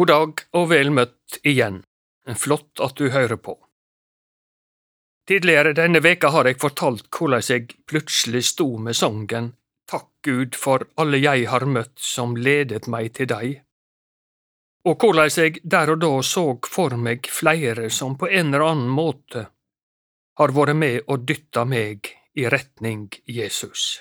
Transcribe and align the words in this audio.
God 0.00 0.08
dag 0.08 0.38
og 0.56 0.70
vel 0.70 0.88
møtt 0.96 1.36
igjen. 1.44 1.82
Flott 2.42 2.80
at 2.80 2.94
du 2.96 3.10
hører 3.12 3.36
på. 3.36 3.52
Tidligere 5.28 5.74
denne 5.76 6.00
veka 6.00 6.30
har 6.32 6.48
jeg 6.48 6.56
fortalt 6.62 7.10
hvordan 7.12 7.44
jeg 7.44 7.66
plutselig 7.84 8.46
sto 8.48 8.78
med 8.80 8.96
sangen 8.96 9.50
Takk 9.92 10.08
Gud 10.24 10.56
for 10.56 10.86
alle 10.96 11.20
jeg 11.20 11.44
har 11.52 11.68
møtt 11.68 12.00
som 12.00 12.32
ledet 12.32 12.88
meg 12.88 13.12
til 13.18 13.28
deg, 13.28 13.60
og 14.88 15.04
hvordan 15.04 15.36
jeg 15.36 15.60
der 15.68 15.92
og 15.92 16.00
da 16.00 16.12
så 16.24 16.46
for 16.64 16.96
meg 16.96 17.28
flere 17.28 17.90
som 17.92 18.16
på 18.16 18.32
en 18.32 18.54
eller 18.54 18.70
annen 18.70 18.88
måte 18.88 19.50
har 20.40 20.56
vært 20.56 20.80
med 20.80 21.02
og 21.12 21.28
dytta 21.28 21.68
meg 21.68 22.08
i 22.40 22.48
retning 22.48 23.10
Jesus. 23.28 24.00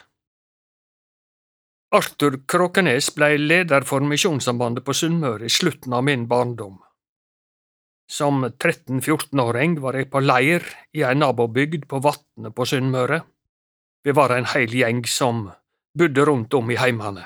Arthur 1.92 2.44
Kråkenes 2.46 3.16
blei 3.16 3.38
leder 3.38 3.82
for 3.82 4.04
Misjonssambandet 4.06 4.86
på 4.86 4.94
Sunnmøre 4.94 5.48
i 5.48 5.50
slutten 5.50 5.94
av 5.98 6.04
min 6.06 6.28
barndom. 6.30 6.76
Som 8.10 8.44
13–14-åring 8.46 9.80
var 9.82 9.98
jeg 9.98 10.10
på 10.14 10.22
leir 10.22 10.66
i 10.94 11.02
ei 11.02 11.16
nabobygd 11.18 11.88
på 11.90 12.02
Vatne 12.06 12.54
på 12.54 12.68
Sunnmøre. 12.70 13.20
Vi 14.06 14.14
var 14.14 14.36
en 14.36 14.46
heil 14.54 14.74
gjeng 14.74 15.02
som 15.10 15.48
bodde 15.98 16.26
rundt 16.30 16.54
om 16.54 16.70
i 16.70 16.78
heimane. 16.78 17.26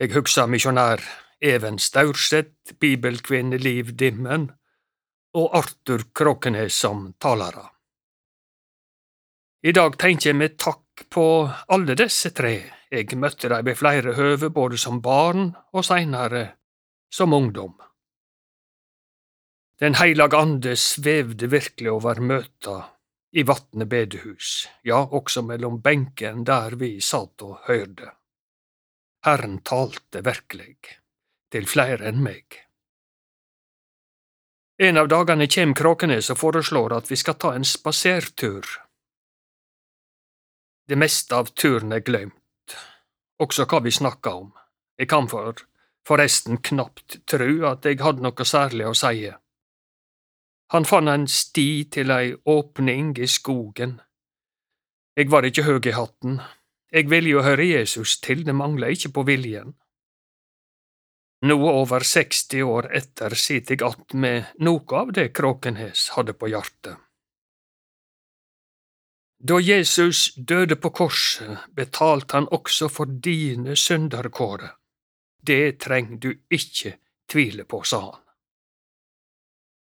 Jeg 0.00 0.14
hugsar 0.16 0.48
misjonær 0.48 1.04
Even 1.40 1.76
Staurseth, 1.78 2.78
bibelkvinne 2.80 3.60
Liv 3.60 3.92
Dimmen 3.92 4.48
og 5.36 5.56
Arthur 5.56 6.08
Kråkenes 6.16 6.80
som 6.80 7.10
talere. 7.20 7.68
I 9.68 9.72
dag 9.76 10.00
tenker 10.00 10.32
jeg 10.32 10.40
med 10.40 10.56
takk 10.56 10.89
på 11.08 11.50
alle 11.68 11.94
disse 11.98 12.30
tre, 12.36 12.54
jeg 12.90 13.16
møtte 13.16 13.48
dem 13.48 13.66
ved 13.66 13.78
flere 13.78 14.14
høve 14.16 14.50
både 14.50 14.78
som 14.78 15.00
barn 15.02 15.52
og 15.72 15.84
seinere 15.86 16.44
som 17.12 17.32
ungdom. 17.32 17.76
Den 19.80 19.96
heilage 19.96 20.36
ande 20.36 20.74
svevde 20.76 21.48
virkelig 21.50 21.90
over 21.90 22.20
møta 22.20 22.80
i 23.32 23.44
Vatne 23.46 23.86
bedehus, 23.86 24.68
ja, 24.84 24.98
også 25.00 25.42
mellom 25.46 25.78
benken 25.80 26.44
der 26.44 26.76
vi 26.76 26.98
satt 27.00 27.42
og 27.46 27.62
høyrde. 27.68 28.10
Herren 29.24 29.60
talte 29.64 30.24
virkelig, 30.24 30.76
til 31.52 31.66
flere 31.70 32.10
enn 32.10 32.20
meg. 32.24 32.58
En 34.80 34.96
av 34.96 35.08
dagene 35.12 35.46
kjem 35.48 35.74
Kråkenes 35.76 36.30
og 36.32 36.40
foreslår 36.40 36.96
at 36.96 37.10
vi 37.10 37.18
skal 37.20 37.36
ta 37.40 37.54
en 37.56 37.66
spasertur 37.68 38.66
det 40.90 40.98
meste 40.98 41.36
av 41.38 41.52
turen 41.54 41.92
er 41.94 42.02
glemt, 42.02 42.74
også 43.38 43.68
hva 43.70 43.78
vi 43.84 43.92
snakka 43.94 44.32
om. 44.34 44.48
Jeg 44.98 45.06
kan 45.12 45.28
for, 45.30 45.54
forresten 46.06 46.58
knapt 46.66 47.20
tru 47.30 47.62
at 47.68 47.86
jeg 47.86 48.00
hadde 48.02 48.24
noe 48.26 48.46
særlig 48.46 48.88
å 48.90 48.96
seie. 48.98 49.36
Han 50.74 50.86
fant 50.86 51.10
en 51.12 51.28
sti 51.30 51.68
til 51.94 52.10
ei 52.14 52.32
åpning 52.34 53.12
i 53.22 53.28
skogen. 53.30 54.00
Jeg 55.18 55.30
var 55.30 55.46
ikke 55.46 55.66
høg 55.66 55.86
i 55.86 55.94
hatten, 55.94 56.40
jeg 56.90 57.06
ville 57.10 57.36
jo 57.36 57.44
høre 57.46 57.68
Jesus 57.68 58.16
til, 58.18 58.42
det 58.42 58.54
mangla 58.58 58.90
ikke 58.90 59.12
på 59.14 59.22
viljen. 59.28 59.76
Noe 61.46 61.70
over 61.70 62.02
60 62.04 62.66
år 62.66 62.90
etter 62.98 63.34
sitter 63.38 63.78
jeg 63.78 63.86
att 63.86 64.12
med 64.12 64.50
noe 64.58 64.98
av 64.98 65.12
det 65.12 65.30
Kråkenhes 65.32 66.08
hadde 66.16 66.34
på 66.34 66.50
hjertet. 66.50 66.98
Da 69.40 69.56
Jesus 69.60 70.34
døde 70.36 70.76
på 70.76 70.90
korset, 70.92 71.58
betalte 71.72 72.36
han 72.36 72.46
også 72.52 72.90
for 72.92 73.08
dine 73.24 73.72
synder, 73.76 74.28
Kåre. 74.28 74.74
Det 75.40 75.78
trenger 75.80 76.18
du 76.20 76.34
ikke 76.50 76.98
tvile 77.28 77.64
på, 77.64 77.80
sa 77.82 78.00
han. 78.00 78.26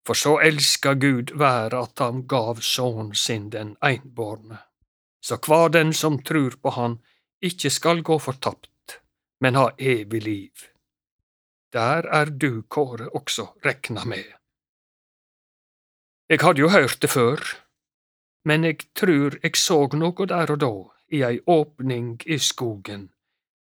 For 0.04 0.14
så 0.14 0.34
elska 0.44 0.92
Gud 0.94 1.32
været 1.38 1.74
at 1.74 1.98
han 2.04 2.26
gav 2.28 2.60
Sønnen 2.60 3.14
sin 3.14 3.48
den 3.50 3.76
einbårne, 3.84 4.58
så 5.24 5.38
hver 5.46 5.68
den 5.68 5.92
som 5.92 6.22
trur 6.22 6.56
på 6.62 6.70
Han, 6.70 6.98
ikke 7.42 7.70
skal 7.70 8.02
gå 8.02 8.18
fortapt, 8.18 9.00
men 9.40 9.54
ha 9.54 9.70
evig 9.78 10.22
liv. 10.22 10.52
Der 11.72 12.04
er 12.20 12.24
du, 12.24 12.62
Kåre, 12.62 13.08
også 13.08 13.46
rekna 13.64 14.04
med. 14.04 14.24
Jeg 16.28 16.40
hadde 16.40 16.60
jo 16.60 16.68
hørt 16.68 16.98
det 17.02 17.10
før 17.10 17.67
men 18.48 18.64
eg 18.64 18.86
trur 18.96 19.36
eg 19.44 19.58
såg 19.60 19.94
noe 20.00 20.26
der 20.30 20.52
og 20.54 20.60
da, 20.64 20.74
i 21.16 21.22
ei 21.26 21.38
åpning 21.56 22.16
i 22.24 22.38
skogen, 22.40 23.08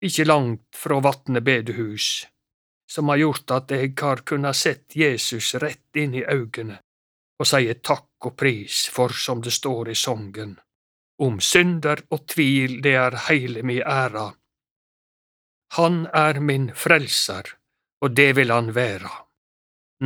ikkje 0.04 0.26
langt 0.28 0.80
fra 0.82 0.98
Vatne 1.04 1.40
bedehus, 1.44 2.08
som 2.90 3.08
har 3.12 3.22
gjort 3.22 3.54
at 3.56 3.72
eg 3.72 4.00
har 4.04 4.24
kunna 4.28 4.52
sett 4.52 4.96
Jesus 4.96 5.54
rett 5.62 6.00
inn 6.02 6.16
i 6.20 6.24
augene 6.36 6.80
og 7.40 7.48
seie 7.50 7.74
takk 7.90 8.28
og 8.28 8.36
pris 8.38 8.84
for, 8.94 9.10
som 9.24 9.40
det 9.42 9.54
står 9.56 9.90
i 9.90 9.96
songen, 9.98 10.54
om 11.24 11.40
synder 11.42 12.04
og 12.14 12.26
tvil 12.34 12.78
det 12.84 12.94
er 13.00 13.16
heile 13.26 13.64
mi 13.66 13.80
æra. 13.80 14.28
Han 15.78 16.04
er 16.14 16.38
min 16.40 16.68
frelser, 16.78 17.56
og 18.04 18.14
det 18.14 18.30
vil 18.38 18.52
han 18.54 18.70
være. 18.76 19.10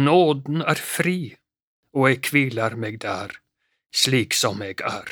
Nåden 0.00 0.62
er 0.62 0.80
fri, 0.80 1.34
og 1.92 2.08
eg 2.12 2.24
kviler 2.30 2.78
meg 2.80 2.96
der 3.04 3.36
slik 3.94 4.34
som 4.34 4.62
eg 4.62 4.82
er. 4.84 5.08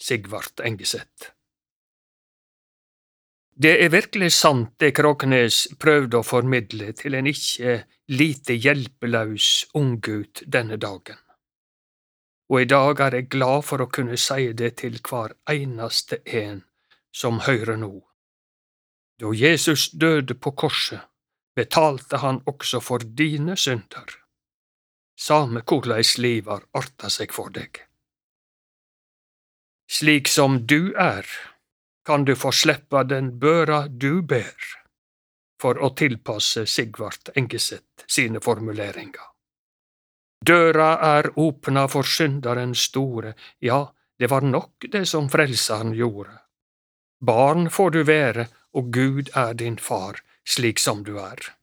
Sigvart 0.00 0.60
Engeseth 0.60 1.32
Det 3.54 3.72
er 3.84 3.90
virkelig 3.90 4.30
sant 4.36 4.76
det 4.78 4.92
Kråknes 4.94 5.64
prøvde 5.82 6.20
å 6.20 6.26
formidle 6.26 6.92
til 6.94 7.16
en 7.18 7.26
ikke 7.26 7.80
lite 8.14 8.54
hjelpeløs 8.54 9.48
unggut 9.74 10.44
denne 10.46 10.78
dagen. 10.78 11.18
Og 12.48 12.62
i 12.62 12.68
dag 12.70 13.00
er 13.04 13.16
eg 13.18 13.28
glad 13.34 13.66
for 13.66 13.82
å 13.82 13.90
kunne 13.90 14.16
si 14.16 14.52
det 14.56 14.76
til 14.84 15.00
hver 15.02 15.34
eneste 15.50 16.22
en 16.24 16.62
som 17.12 17.42
hører 17.48 17.76
nå. 17.76 17.92
Da 19.18 19.34
Jesus 19.34 19.90
døde 19.90 20.38
på 20.38 20.54
korset, 20.54 21.02
betalte 21.58 22.22
han 22.22 22.38
også 22.46 22.80
for 22.80 23.02
dine 23.02 23.58
synder 23.58 24.14
same 25.18 25.60
korleis 25.60 26.18
liv 26.18 26.46
har 26.46 26.64
arta 26.78 27.10
seg 27.10 27.32
for 27.34 27.50
deg. 27.50 27.82
Slik 29.90 30.28
som 30.28 30.66
du 30.66 30.92
er, 30.94 31.26
kan 32.06 32.24
du 32.24 32.34
få 32.36 32.52
sleppa 32.52 33.02
den 33.04 33.38
børa 33.40 33.86
du 33.88 34.22
ber, 34.22 34.54
for 35.60 35.80
å 35.82 35.90
tilpasse 35.96 36.66
Sigvart 36.66 37.32
Engeseth 37.34 38.04
sine 38.06 38.40
formuleringer. 38.40 39.32
Døra 40.46 40.90
er 41.02 41.30
åpna 41.34 41.88
for 41.90 42.06
syndaren 42.06 42.74
store, 42.74 43.34
ja, 43.58 43.80
det 44.18 44.30
var 44.30 44.46
nok 44.46 44.86
det 44.92 45.06
som 45.06 45.28
Frelseren 45.30 45.94
gjorde. 45.98 46.36
Barn 47.20 47.70
får 47.70 47.90
du 47.90 48.02
være, 48.06 48.46
og 48.78 48.92
Gud 48.94 49.30
er 49.34 49.54
din 49.58 49.78
far, 49.82 50.20
slik 50.46 50.78
som 50.78 51.02
du 51.02 51.16
er. 51.18 51.57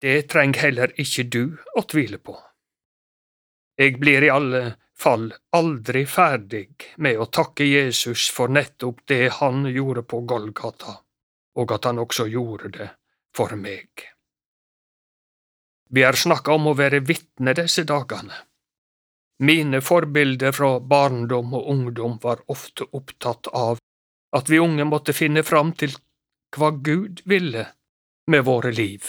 Det 0.00 0.22
treng 0.32 0.54
heller 0.56 0.94
ikke 1.00 1.26
du 1.28 1.42
å 1.76 1.82
tvile 1.84 2.18
på. 2.18 2.36
Jeg 3.80 3.98
blir 4.00 4.24
i 4.24 4.32
alle 4.32 4.62
fall 5.00 5.30
aldri 5.56 6.04
ferdig 6.08 6.96
med 7.04 7.20
å 7.20 7.28
takke 7.32 7.64
Jesus 7.64 8.28
for 8.32 8.52
nettopp 8.52 9.04
det 9.08 9.28
han 9.40 9.64
gjorde 9.68 10.04
på 10.08 10.22
Golgata, 10.28 10.98
og 11.56 11.72
at 11.76 11.88
han 11.88 12.00
også 12.00 12.26
gjorde 12.32 12.72
det 12.76 12.88
for 13.36 13.56
meg. 13.56 13.88
Vi 15.90 16.04
har 16.04 16.16
snakka 16.16 16.52
om 16.54 16.70
å 16.70 16.76
være 16.78 17.00
vitne 17.04 17.54
disse 17.56 17.84
dagene. 17.84 18.36
Mine 19.40 19.80
forbilder 19.80 20.52
fra 20.52 20.74
barndom 20.80 21.56
og 21.56 21.70
ungdom 21.72 22.18
var 22.22 22.44
ofte 22.52 22.84
opptatt 22.92 23.48
av 23.56 23.80
at 24.36 24.52
vi 24.52 24.60
unge 24.60 24.84
måtte 24.84 25.16
finne 25.16 25.42
fram 25.42 25.72
til 25.72 25.96
hva 26.56 26.70
Gud 26.76 27.24
ville 27.24 27.64
med 28.30 28.44
våre 28.46 28.72
liv. 28.76 29.08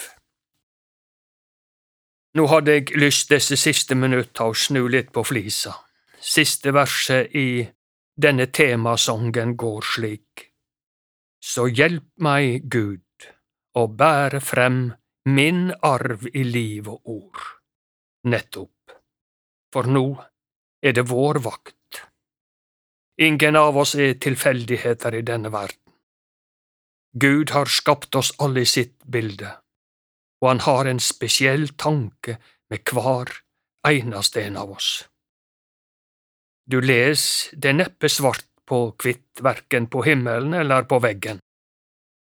Nå 2.38 2.46
hadde 2.48 2.78
jeg 2.78 2.96
lyst 2.96 3.32
disse 3.34 3.58
siste 3.60 3.96
minutta 4.00 4.46
å 4.48 4.56
snu 4.56 4.86
litt 4.88 5.12
på 5.12 5.24
flisa. 5.28 5.74
Siste 6.22 6.72
verset 6.72 7.34
i 7.36 7.66
denne 8.16 8.48
temasongen 8.48 9.58
går 9.60 9.88
slik. 9.96 10.46
Så 11.44 11.68
hjelp 11.68 12.08
meg, 12.24 12.70
Gud, 12.72 13.28
å 13.76 13.88
bære 13.88 14.40
frem 14.40 14.94
min 15.26 15.72
arv 15.84 16.28
i 16.32 16.44
liv 16.48 16.88
og 16.88 17.02
ord. 17.18 17.42
Nettopp, 18.32 18.96
for 19.74 19.90
nå 19.90 20.06
er 20.82 20.96
det 20.96 21.10
vår 21.10 21.42
vakt. 21.44 22.04
Ingen 23.22 23.58
av 23.60 23.78
oss 23.78 23.96
er 23.96 24.16
tilfeldigheter 24.22 25.18
i 25.20 25.26
denne 25.26 25.52
verden. 25.52 25.78
Gud 27.12 27.52
har 27.52 27.68
skapt 27.68 28.16
oss 28.16 28.32
alle 28.40 28.64
i 28.64 28.70
sitt 28.70 28.96
bilde 29.04 29.52
og 30.42 30.48
han 30.48 30.64
har 30.66 30.90
en 30.90 31.00
spesiell 31.00 31.68
tanke 31.78 32.38
med 32.70 32.84
hver 32.92 33.32
eneste 33.88 34.44
en 34.44 34.58
av 34.58 34.72
oss. 34.72 34.90
Du 36.66 36.80
les 36.82 37.24
det 37.54 37.74
neppe 37.76 38.10
svart 38.10 38.48
på 38.66 38.94
hvitt 39.04 39.42
verken 39.44 39.88
på 39.92 40.04
himmelen 40.08 40.54
eller 40.54 40.86
på 40.88 41.02
veggen. 41.04 41.42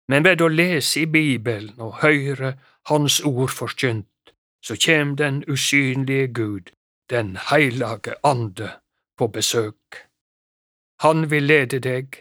Men 0.09 0.27
ved 0.27 0.43
å 0.43 0.49
lese 0.53 1.03
i 1.03 1.07
Bibelen 1.11 1.81
og 1.83 2.03
høre 2.03 2.57
Hans 2.87 3.19
ord 3.27 3.51
forkynt, 3.51 4.35
så 4.63 4.77
kjem 4.79 5.17
den 5.19 5.41
usynlige 5.51 6.29
Gud, 6.31 6.71
den 7.11 7.35
heilage 7.49 8.15
Ande, 8.23 8.69
på 9.19 9.27
besøk. 9.27 10.07
Han 11.03 11.27
vil 11.31 11.49
lede 11.51 11.81
deg, 11.83 12.21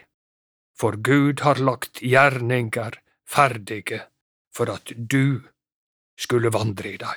for 0.74 0.98
Gud 0.98 1.44
har 1.46 1.62
lagt 1.62 2.02
gjerninger 2.02 2.98
ferdige 3.28 4.00
for 4.56 4.72
at 4.72 4.90
du 4.96 5.46
skulle 6.18 6.52
vandre 6.52 6.92
i 6.92 7.00
dei. 7.00 7.16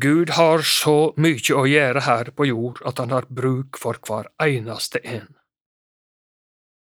Gud 0.00 0.30
har 0.36 0.62
så 0.64 1.12
mykje 1.20 1.56
å 1.58 1.66
gjøre 1.68 2.04
her 2.06 2.30
på 2.36 2.46
jord 2.48 2.80
at 2.86 3.02
han 3.02 3.12
har 3.14 3.26
bruk 3.28 3.78
for 3.80 3.98
hver 4.06 4.30
eneste 4.40 5.02
en. 5.04 5.28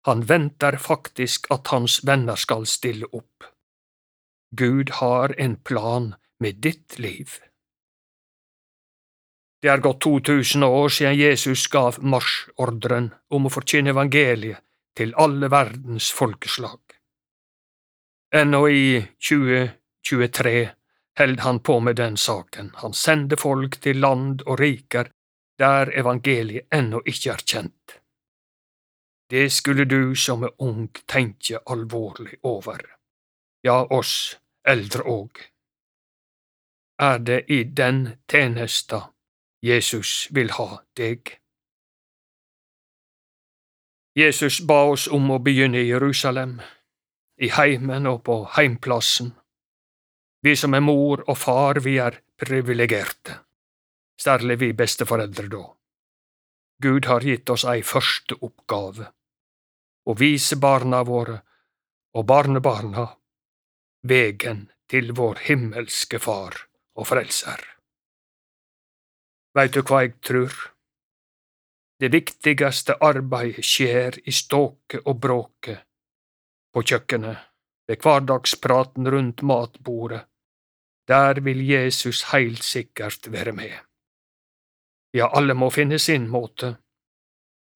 Han 0.08 0.24
venter 0.28 0.80
faktisk 0.82 1.48
at 1.54 1.70
hans 1.72 2.02
venner 2.08 2.40
skal 2.40 2.66
stille 2.68 3.08
opp. 3.12 3.46
Gud 4.56 4.98
har 5.00 5.36
en 5.40 5.56
plan 5.56 6.14
med 6.40 6.60
ditt 6.64 7.00
liv. 7.00 7.40
Det 9.64 9.72
er 9.72 9.84
gått 9.84 10.02
2000 10.04 10.64
år 10.68 10.90
siden 10.92 11.16
Jesus 11.16 11.68
gav 11.72 12.02
marsjordren 12.04 13.14
om 13.32 13.48
å 13.48 13.52
forkynne 13.54 13.94
evangeliet 13.94 14.60
til 14.98 15.14
alle 15.16 15.48
verdens 15.50 16.10
folkeslag. 16.12 16.82
Ennå 18.36 18.68
i 18.68 19.00
2023 20.10 20.70
held 21.20 21.40
han 21.40 21.60
på 21.60 21.80
med 21.80 21.96
den 21.96 22.18
saken, 22.18 22.72
han 22.76 22.94
sender 22.94 23.38
folk 23.38 23.82
til 23.82 24.00
land 24.00 24.42
og 24.42 24.60
riker 24.60 25.12
der 25.60 25.92
evangeliet 26.00 26.68
ennå 26.74 27.02
ikke 27.06 27.32
er 27.32 27.44
kjent. 27.46 28.00
Det 29.30 29.52
skulle 29.52 29.86
du 29.86 30.16
som 30.16 30.44
er 30.44 30.54
ung 30.62 30.90
tenke 31.08 31.60
alvorlig 31.66 32.38
over, 32.44 32.82
ja, 33.64 33.84
oss 33.90 34.40
eldre 34.68 35.04
òg. 35.04 35.40
Er 37.00 37.18
det 37.18 37.46
i 37.50 37.64
den 37.64 38.18
tjenesta 38.30 39.10
Jesus 39.64 40.28
vil 40.32 40.52
ha 40.52 40.84
deg? 40.98 41.40
Jesus 44.16 44.60
ba 44.62 44.84
oss 44.92 45.08
om 45.08 45.32
å 45.34 45.40
begynne 45.42 45.82
i 45.82 45.90
Jerusalem, 45.90 46.60
i 47.42 47.50
heimen 47.50 48.06
og 48.08 48.22
på 48.28 48.44
heimplassen. 48.58 49.34
Vi 50.44 50.56
som 50.60 50.74
er 50.75 50.84
mor 50.84 51.24
og 51.28 51.38
far, 51.40 51.80
vi 51.80 51.98
er 52.04 52.19
privilegerte, 52.36 53.38
særlig 54.19 54.60
vi 54.60 54.72
besteforeldre 54.75 55.48
da. 55.48 55.63
Gud 56.84 57.07
har 57.07 57.24
gitt 57.24 57.50
oss 57.50 57.63
ei 57.63 57.80
første 57.88 58.36
oppgave 58.44 59.07
å 60.04 60.16
vise 60.19 60.57
barna 60.60 61.00
våre 61.07 61.38
og 62.13 62.25
barnebarna 62.28 63.06
vegen 64.04 64.66
til 64.92 65.13
vår 65.16 65.45
himmelske 65.48 66.19
Far 66.19 66.57
og 67.00 67.07
Frelser. 67.07 67.62
Veit 69.56 69.74
du 69.74 69.81
hva 69.81 70.01
jeg 70.04 70.18
trur? 70.25 70.54
Det 72.01 72.10
viktigste 72.12 72.98
arbeidet 73.00 73.63
skjer 73.63 74.19
i 74.28 74.34
ståket 74.36 75.07
og 75.07 75.22
bråket, 75.24 75.80
på 76.74 76.84
kjøkkenet, 76.84 77.38
ved 77.88 78.01
hverdagspraten 78.04 79.07
rundt 79.13 79.44
matbordet. 79.45 80.25
Der 81.08 81.42
vil 81.44 81.62
Jesus 81.70 82.24
heilt 82.32 82.64
sikkert 82.64 83.32
være 83.32 83.52
med. 83.52 83.74
Ja, 85.14 85.30
alle 85.38 85.54
må 85.54 85.70
finne 85.70 86.00
sin 86.00 86.30
måte. 86.30 86.76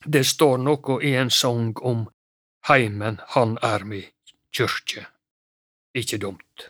Det 0.05 0.25
står 0.25 0.57
noe 0.57 1.01
i 1.03 1.13
en 1.19 1.29
sang 1.29 1.75
om 1.81 2.07
heimen 2.69 3.19
han 3.35 3.57
er 3.61 3.83
mi 3.83 4.01
kyrkje. 4.55 5.05
Ikke 5.93 6.17
dumt. 6.17 6.69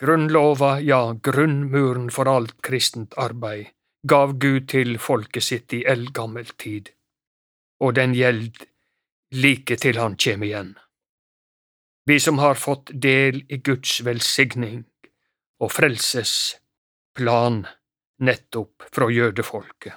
Grunnlova, 0.00 0.80
ja, 0.80 1.12
grunnmuren 1.12 2.10
for 2.10 2.28
alt 2.28 2.56
kristent 2.62 3.14
arbeid, 3.16 3.70
gav 4.08 4.34
Gud 4.38 4.66
til 4.68 4.98
folket 4.98 5.46
sitt 5.46 5.72
i 5.72 5.84
eldgammel 5.88 6.50
tid, 6.58 6.90
og 7.80 7.94
den 7.96 8.16
gjeld 8.16 8.66
like 9.32 9.76
til 9.80 10.00
han 10.00 10.16
kjem 10.20 10.42
igjen. 10.42 10.74
Vi 12.04 12.18
som 12.20 12.38
har 12.42 12.58
fått 12.60 12.90
del 12.92 13.44
i 13.48 13.62
Guds 13.64 14.02
velsigning 14.04 14.84
og 15.64 15.72
frelsesplan 15.72 17.64
nettopp 18.24 18.84
fra 18.92 19.08
jødefolket. 19.08 19.94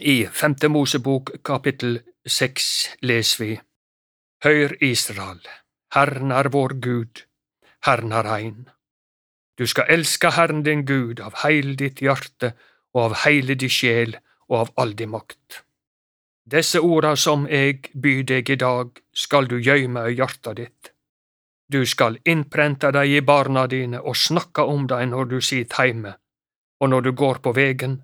I 0.00 0.26
Femte 0.26 0.70
Mosebok 0.72 1.34
kapittel 1.44 1.98
seks 2.26 2.68
leser 3.02 3.44
vi 3.44 3.50
Høyr 4.42 4.76
Israel, 4.82 5.42
Herren 5.94 6.32
er 6.34 6.48
vår 6.50 6.78
Gud, 6.82 7.24
Herren 7.86 8.14
er 8.16 8.28
ein. 8.36 8.62
Du 9.58 9.66
skal 9.66 9.90
elske 9.92 10.32
Herren 10.34 10.62
din 10.66 10.86
Gud 10.86 11.20
av 11.20 11.42
heil 11.44 11.76
ditt 11.78 12.00
hjerte 12.02 12.54
og 12.94 13.02
av 13.04 13.18
heile 13.26 13.54
di 13.58 13.68
sjel 13.70 14.16
og 14.48 14.56
av 14.62 14.72
all 14.82 14.96
di 14.98 15.06
makt. 15.06 15.62
Desse 16.42 16.80
orda 16.82 17.14
som 17.16 17.44
eg 17.46 17.92
byr 17.94 18.24
deg 18.26 18.50
i 18.50 18.58
dag, 18.58 18.90
skal 19.12 19.46
du 19.46 19.60
gjøyme 19.60 20.08
i 20.10 20.16
hjarta 20.18 20.54
ditt. 20.58 20.91
Du 21.72 21.86
skal 21.86 22.18
innprente 22.28 22.90
dei 22.92 23.16
i 23.16 23.24
barna 23.24 23.66
dine 23.66 24.00
og 24.00 24.16
snakke 24.16 24.62
om 24.68 24.86
dei 24.86 25.06
når 25.08 25.30
du 25.32 25.40
sit 25.40 25.78
heime, 25.78 26.14
og 26.80 26.90
når 26.92 27.00
du 27.00 27.12
går 27.12 27.40
på 27.44 27.52
vegen, 27.56 28.02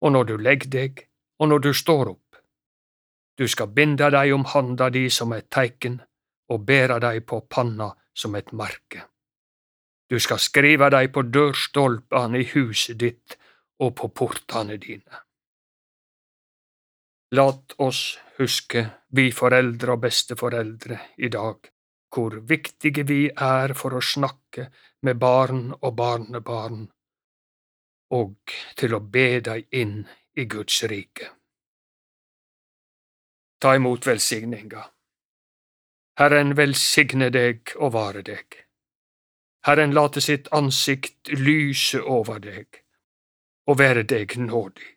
og 0.00 0.12
når 0.12 0.24
du 0.24 0.36
legg 0.38 0.70
deg, 0.70 1.06
og 1.40 1.48
når 1.48 1.58
du 1.66 1.72
står 1.74 2.12
opp 2.14 2.30
du 3.40 3.48
skal 3.48 3.70
binde 3.72 4.10
dei 4.12 4.32
om 4.36 4.42
handa 4.44 4.90
di 4.92 5.06
som 5.08 5.32
et 5.32 5.46
teiken 5.48 5.94
og 6.52 6.64
bære 6.68 6.98
dei 7.00 7.20
på 7.24 7.38
panna 7.48 7.86
som 8.12 8.34
et 8.36 8.52
merke. 8.52 9.06
Du 10.10 10.18
skal 10.20 10.42
skrive 10.44 10.90
dei 10.92 11.06
på 11.08 11.22
dørstolpane 11.24 12.42
i 12.42 12.48
huset 12.52 12.98
ditt 13.00 13.38
og 13.80 13.94
på 13.96 14.10
portane 14.12 14.76
dine. 14.76 15.22
Lat 17.32 17.72
oss 17.78 18.18
huske, 18.36 18.84
vi 19.16 19.30
foreldre 19.32 19.96
og 19.96 20.04
besteforeldre 20.04 20.98
i 21.16 21.32
dag, 21.32 21.72
hvor 22.10 22.36
viktige 22.52 23.04
vi 23.06 23.20
er 23.30 23.74
for 23.78 23.94
å 23.94 24.02
snakke 24.02 24.68
med 25.06 25.18
barn 25.18 25.70
og 25.80 25.94
barnebarn, 25.96 26.88
og 28.10 28.54
til 28.76 28.96
å 28.96 29.00
be 29.00 29.40
deg 29.46 29.68
inn 29.70 30.00
i 30.34 30.46
Guds 30.50 30.82
rike. 30.90 31.30
Ta 33.60 33.74
imot 33.76 34.06
velsigninga. 34.06 34.82
Herren 36.20 36.54
velsigne 36.56 37.30
deg 37.30 37.74
og 37.76 37.92
vare 37.94 38.22
deg. 38.26 38.56
Herren 39.68 39.92
late 39.94 40.20
sitt 40.24 40.48
ansikt 40.56 41.28
lyse 41.36 42.00
over 42.00 42.40
deg 42.40 42.80
og 43.68 43.78
være 43.78 44.02
deg 44.08 44.36
nådig. 44.40 44.88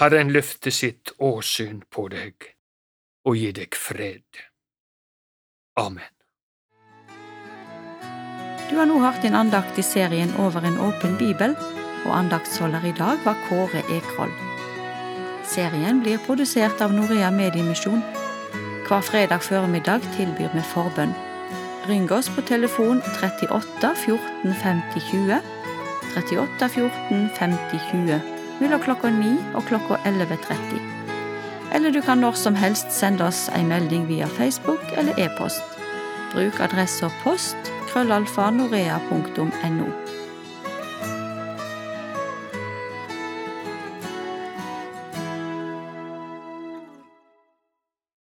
Herren 0.00 0.32
løfte 0.32 0.72
sitt 0.72 1.12
åsyn 1.18 1.84
på 1.92 2.08
deg 2.08 2.48
og 3.28 3.36
gi 3.38 3.52
deg 3.54 3.76
fred. 3.76 4.51
Amen. 5.76 6.10
Du 8.70 8.76
har 8.76 8.88
nå 8.88 8.98
hørt 9.00 9.24
en 9.24 9.36
andakt 9.36 9.78
i 9.78 9.84
serien 9.84 10.32
Over 10.40 10.64
en 10.64 10.78
åpen 10.80 11.16
bibel, 11.20 11.56
og 12.04 12.16
andaktsholder 12.16 12.84
i 12.84 12.94
dag 12.98 13.20
var 13.24 13.36
Kåre 13.48 13.82
Ekroll. 13.92 14.32
Serien 15.48 16.00
blir 16.02 16.20
produsert 16.26 16.80
av 16.80 16.92
Norea 16.92 17.30
Mediemisjon. 17.30 18.02
Hver 18.88 19.04
fredag 19.04 19.44
formiddag 19.44 20.04
tilbyr 20.16 20.52
vi 20.54 20.64
forbønn. 20.72 21.14
Ring 21.88 22.08
oss 22.12 22.30
på 22.30 22.44
telefon 22.46 23.02
38 23.20 23.94
14 24.04 24.54
50 24.62 25.08
20. 25.10 25.40
38 26.16 26.68
14 26.68 27.28
50 27.38 27.86
20 27.90 28.20
mellom 28.60 28.80
klokka 28.84 29.10
9 29.10 29.36
og 29.54 29.64
klokka 29.68 30.00
11.30. 30.08 31.01
Eller 31.74 31.90
du 31.90 32.00
kan 32.00 32.18
når 32.18 32.36
som 32.36 32.54
helst 32.54 32.92
sende 32.92 33.24
oss 33.24 33.48
en 33.56 33.68
melding 33.68 34.08
via 34.08 34.26
Facebook 34.26 34.92
eller 34.96 35.16
e-post. 35.18 35.62
Bruk 36.34 36.60
adressa 36.60 37.10
post 37.24 37.72
krøllalfa 37.88 38.50
norea.no. 38.50 40.01